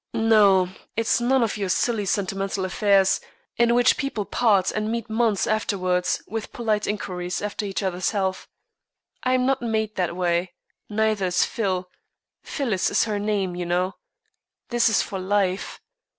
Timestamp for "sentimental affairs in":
2.07-3.75